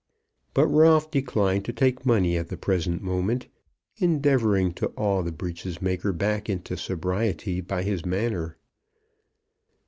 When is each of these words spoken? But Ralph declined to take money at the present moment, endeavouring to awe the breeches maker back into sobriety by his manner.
But 0.55 0.65
Ralph 0.65 1.11
declined 1.11 1.63
to 1.65 1.73
take 1.73 2.07
money 2.07 2.35
at 2.35 2.47
the 2.47 2.57
present 2.57 3.03
moment, 3.03 3.45
endeavouring 3.97 4.73
to 4.73 4.91
awe 4.97 5.21
the 5.21 5.31
breeches 5.31 5.79
maker 5.79 6.11
back 6.11 6.49
into 6.49 6.75
sobriety 6.75 7.61
by 7.61 7.83
his 7.83 8.03
manner. 8.03 8.57